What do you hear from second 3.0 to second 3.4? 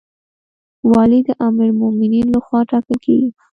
کیږي